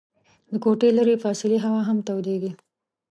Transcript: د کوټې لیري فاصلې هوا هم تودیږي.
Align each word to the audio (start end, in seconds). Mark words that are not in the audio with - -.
د 0.51 0.53
کوټې 0.63 0.89
لیري 0.97 1.15
فاصلې 1.23 1.57
هوا 1.65 1.81
هم 1.89 1.97
تودیږي. 2.07 2.51